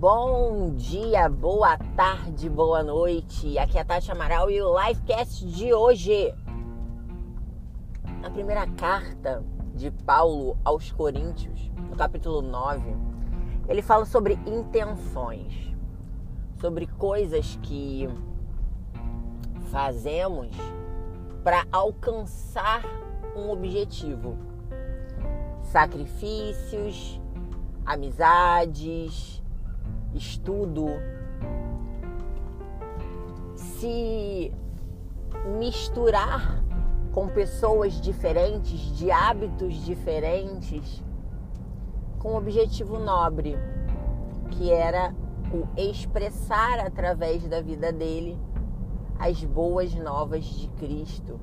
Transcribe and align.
Bom 0.00 0.76
dia, 0.76 1.28
boa 1.28 1.76
tarde, 1.96 2.48
boa 2.48 2.84
noite. 2.84 3.58
Aqui 3.58 3.78
é 3.78 3.80
a 3.80 3.84
Tati 3.84 4.12
Amaral 4.12 4.48
e 4.48 4.62
o 4.62 4.78
Livecast 4.78 5.44
de 5.44 5.74
hoje. 5.74 6.32
Na 8.20 8.30
primeira 8.30 8.64
carta 8.64 9.42
de 9.74 9.90
Paulo 9.90 10.56
aos 10.64 10.92
Coríntios, 10.92 11.68
no 11.90 11.96
capítulo 11.96 12.40
9, 12.42 12.80
ele 13.68 13.82
fala 13.82 14.04
sobre 14.04 14.34
intenções, 14.46 15.52
sobre 16.60 16.86
coisas 16.86 17.58
que 17.60 18.08
fazemos 19.72 20.56
para 21.42 21.66
alcançar 21.72 22.84
um 23.34 23.50
objetivo. 23.50 24.38
Sacrifícios, 25.72 27.20
amizades, 27.84 29.42
estudo, 30.18 30.86
se 33.54 34.52
misturar 35.58 36.62
com 37.12 37.28
pessoas 37.28 38.00
diferentes, 38.00 38.80
de 38.96 39.10
hábitos 39.10 39.84
diferentes, 39.84 41.02
com 42.18 42.32
um 42.32 42.36
objetivo 42.36 42.98
nobre, 42.98 43.56
que 44.50 44.70
era 44.70 45.14
o 45.52 45.66
expressar 45.80 46.80
através 46.80 47.46
da 47.48 47.60
vida 47.60 47.92
dele 47.92 48.36
as 49.18 49.42
boas 49.44 49.94
novas 49.94 50.44
de 50.44 50.68
Cristo, 50.70 51.40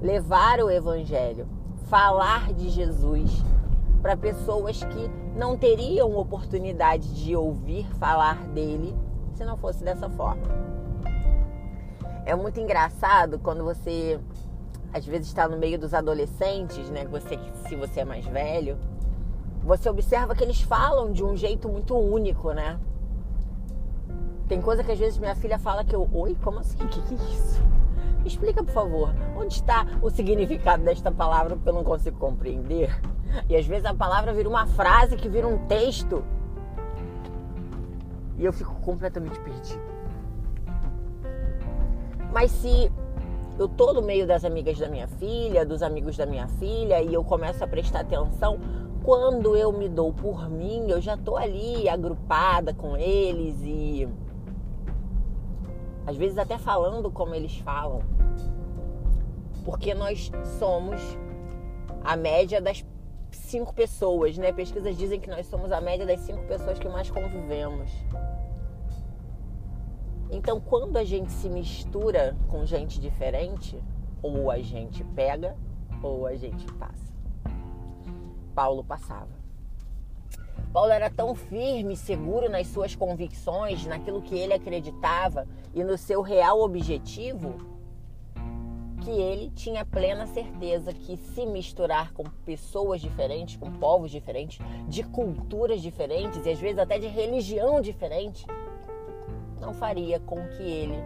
levar 0.00 0.60
o 0.60 0.70
Evangelho, 0.70 1.48
falar 1.86 2.52
de 2.52 2.68
Jesus 2.68 3.44
para 4.04 4.18
pessoas 4.18 4.84
que 4.84 5.10
não 5.34 5.56
teriam 5.56 6.14
oportunidade 6.18 7.14
de 7.14 7.34
ouvir 7.34 7.86
falar 7.94 8.36
dele 8.48 8.94
se 9.32 9.42
não 9.46 9.56
fosse 9.56 9.82
dessa 9.82 10.10
forma. 10.10 10.42
É 12.26 12.34
muito 12.34 12.60
engraçado 12.60 13.38
quando 13.38 13.64
você 13.64 14.20
às 14.92 15.06
vezes 15.06 15.28
está 15.28 15.48
no 15.48 15.56
meio 15.56 15.78
dos 15.78 15.94
adolescentes, 15.94 16.90
né? 16.90 17.06
Você, 17.06 17.38
se 17.66 17.74
você 17.76 18.00
é 18.00 18.04
mais 18.04 18.26
velho, 18.26 18.76
você 19.62 19.88
observa 19.88 20.34
que 20.34 20.44
eles 20.44 20.60
falam 20.60 21.10
de 21.10 21.24
um 21.24 21.34
jeito 21.34 21.66
muito 21.66 21.96
único, 21.96 22.52
né? 22.52 22.78
Tem 24.46 24.60
coisa 24.60 24.84
que 24.84 24.92
às 24.92 24.98
vezes 24.98 25.16
minha 25.16 25.34
filha 25.34 25.58
fala 25.58 25.82
que 25.82 25.96
eu, 25.96 26.06
oi, 26.12 26.36
como 26.44 26.58
assim? 26.58 26.76
O 26.84 26.88
que, 26.88 27.00
que 27.00 27.14
é 27.14 27.16
isso? 27.30 27.62
Me 28.20 28.28
explica, 28.28 28.62
por 28.62 28.74
favor, 28.74 29.14
onde 29.34 29.54
está 29.54 29.86
o 30.02 30.10
significado 30.10 30.84
desta 30.84 31.10
palavra 31.10 31.56
que 31.56 31.66
eu 31.66 31.72
não 31.72 31.82
consigo 31.82 32.18
compreender? 32.18 32.94
E 33.48 33.56
às 33.56 33.66
vezes 33.66 33.84
a 33.84 33.94
palavra 33.94 34.32
vira 34.32 34.48
uma 34.48 34.66
frase 34.66 35.16
que 35.16 35.28
vira 35.28 35.46
um 35.46 35.66
texto. 35.66 36.24
E 38.36 38.44
eu 38.44 38.52
fico 38.52 38.74
completamente 38.80 39.38
perdido. 39.40 39.82
Mas 42.32 42.50
se 42.50 42.90
eu 43.58 43.68
tô 43.68 43.92
no 43.92 44.02
meio 44.02 44.26
das 44.26 44.44
amigas 44.44 44.78
da 44.78 44.88
minha 44.88 45.06
filha, 45.06 45.64
dos 45.64 45.82
amigos 45.82 46.16
da 46.16 46.26
minha 46.26 46.48
filha, 46.48 47.00
e 47.00 47.14
eu 47.14 47.22
começo 47.22 47.62
a 47.62 47.66
prestar 47.66 48.00
atenção, 48.00 48.58
quando 49.04 49.56
eu 49.56 49.72
me 49.72 49.88
dou 49.88 50.12
por 50.12 50.48
mim, 50.48 50.90
eu 50.90 51.00
já 51.00 51.16
tô 51.16 51.36
ali 51.36 51.88
agrupada 51.88 52.74
com 52.74 52.96
eles 52.96 53.60
e 53.62 54.08
às 56.06 56.16
vezes 56.16 56.38
até 56.38 56.58
falando 56.58 57.10
como 57.10 57.34
eles 57.34 57.56
falam. 57.58 58.00
Porque 59.64 59.94
nós 59.94 60.32
somos 60.58 61.00
a 62.02 62.16
média 62.16 62.60
das 62.60 62.84
cinco 63.36 63.74
pessoas, 63.74 64.36
né? 64.38 64.52
Pesquisas 64.52 64.96
dizem 64.96 65.20
que 65.20 65.28
nós 65.28 65.46
somos 65.46 65.72
a 65.72 65.80
média 65.80 66.06
das 66.06 66.20
cinco 66.20 66.44
pessoas 66.44 66.78
que 66.78 66.88
mais 66.88 67.10
convivemos. 67.10 67.90
Então, 70.30 70.60
quando 70.60 70.96
a 70.96 71.04
gente 71.04 71.30
se 71.30 71.48
mistura 71.48 72.36
com 72.48 72.64
gente 72.64 73.00
diferente, 73.00 73.80
ou 74.22 74.50
a 74.50 74.58
gente 74.58 75.04
pega 75.04 75.56
ou 76.02 76.26
a 76.26 76.34
gente 76.34 76.66
passa. 76.74 77.12
Paulo 78.54 78.82
passava. 78.82 79.28
Paulo 80.72 80.90
era 80.90 81.10
tão 81.10 81.34
firme, 81.34 81.96
seguro 81.96 82.48
nas 82.48 82.66
suas 82.66 82.96
convicções, 82.96 83.86
naquilo 83.86 84.22
que 84.22 84.36
ele 84.36 84.52
acreditava 84.52 85.46
e 85.72 85.84
no 85.84 85.96
seu 85.96 86.20
real 86.20 86.60
objetivo, 86.60 87.73
que 89.04 89.10
ele 89.10 89.50
tinha 89.50 89.84
plena 89.84 90.26
certeza 90.26 90.92
que 90.92 91.16
se 91.16 91.44
misturar 91.44 92.12
com 92.14 92.24
pessoas 92.44 93.02
diferentes, 93.02 93.56
com 93.56 93.70
povos 93.70 94.10
diferentes, 94.10 94.58
de 94.88 95.02
culturas 95.02 95.82
diferentes 95.82 96.44
e 96.46 96.50
às 96.50 96.58
vezes 96.58 96.78
até 96.78 96.98
de 96.98 97.06
religião 97.06 97.82
diferente, 97.82 98.46
não 99.60 99.74
faria 99.74 100.18
com 100.20 100.36
que 100.48 100.62
ele 100.62 100.96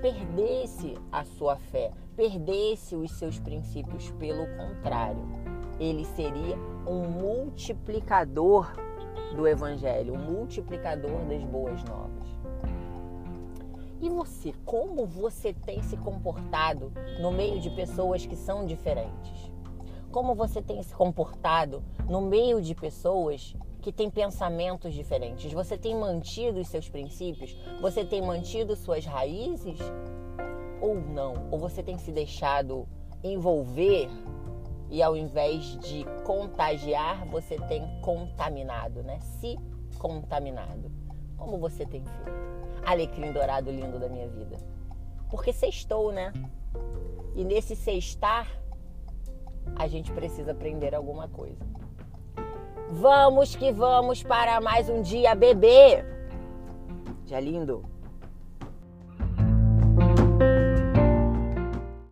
perdesse 0.00 0.98
a 1.12 1.24
sua 1.24 1.56
fé, 1.56 1.92
perdesse 2.16 2.96
os 2.96 3.12
seus 3.12 3.38
princípios. 3.38 4.10
Pelo 4.18 4.44
contrário, 4.56 5.22
ele 5.78 6.04
seria 6.04 6.56
um 6.84 7.08
multiplicador 7.08 8.72
do 9.36 9.46
evangelho, 9.46 10.14
um 10.14 10.18
multiplicador 10.18 11.24
das 11.26 11.44
boas 11.44 11.82
novas. 11.84 12.21
E 14.02 14.10
você, 14.10 14.52
como 14.64 15.06
você 15.06 15.52
tem 15.52 15.80
se 15.80 15.96
comportado 15.96 16.92
no 17.20 17.30
meio 17.30 17.60
de 17.60 17.70
pessoas 17.70 18.26
que 18.26 18.34
são 18.34 18.66
diferentes? 18.66 19.52
Como 20.10 20.34
você 20.34 20.60
tem 20.60 20.82
se 20.82 20.92
comportado 20.92 21.84
no 22.08 22.20
meio 22.20 22.60
de 22.60 22.74
pessoas 22.74 23.54
que 23.80 23.92
têm 23.92 24.10
pensamentos 24.10 24.92
diferentes? 24.92 25.52
Você 25.52 25.78
tem 25.78 25.96
mantido 25.96 26.58
os 26.58 26.66
seus 26.66 26.88
princípios? 26.88 27.56
Você 27.80 28.04
tem 28.04 28.20
mantido 28.20 28.74
suas 28.74 29.06
raízes? 29.06 29.78
Ou 30.80 30.96
não? 30.96 31.34
Ou 31.52 31.58
você 31.60 31.80
tem 31.80 31.96
se 31.96 32.10
deixado 32.10 32.88
envolver 33.22 34.10
e 34.90 35.00
ao 35.00 35.16
invés 35.16 35.78
de 35.78 36.04
contagiar, 36.24 37.24
você 37.28 37.56
tem 37.68 37.84
contaminado, 38.00 39.04
né? 39.04 39.20
Se 39.20 39.56
contaminado. 39.96 40.90
Como 41.36 41.56
você 41.56 41.86
tem 41.86 42.04
feito? 42.04 42.61
Alecrim 42.84 43.32
dourado 43.32 43.70
lindo 43.70 43.98
da 43.98 44.08
minha 44.08 44.28
vida. 44.28 44.56
Porque 45.30 45.52
sextou, 45.52 46.12
né? 46.12 46.32
E 47.34 47.44
nesse 47.44 47.74
sextar, 47.74 48.46
a 49.76 49.86
gente 49.86 50.12
precisa 50.12 50.52
aprender 50.52 50.94
alguma 50.94 51.28
coisa. 51.28 51.64
Vamos 52.90 53.56
que 53.56 53.72
vamos 53.72 54.22
para 54.22 54.60
mais 54.60 54.88
um 54.88 55.00
dia 55.00 55.34
bebê. 55.34 56.04
Dia 57.24 57.40
lindo. 57.40 57.91